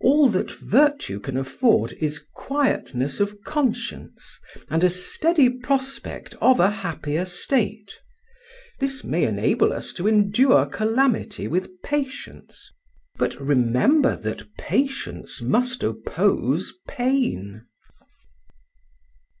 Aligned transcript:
All 0.00 0.28
that 0.28 0.52
virtue 0.52 1.18
can 1.18 1.36
afford 1.36 1.90
is 1.94 2.20
quietness 2.36 3.18
of 3.18 3.42
conscience 3.42 4.38
and 4.70 4.84
a 4.84 4.88
steady 4.88 5.50
prospect 5.50 6.34
of 6.40 6.60
a 6.60 6.70
happier 6.70 7.24
state; 7.24 7.98
this 8.78 9.02
may 9.02 9.24
enable 9.24 9.72
us 9.72 9.92
to 9.94 10.06
endure 10.06 10.66
calamity 10.66 11.48
with 11.48 11.82
patience, 11.82 12.70
but 13.16 13.34
remember 13.40 14.14
that 14.14 14.46
patience 14.56 15.42
must 15.42 15.82
oppose 15.82 16.72
pain." 16.86 17.66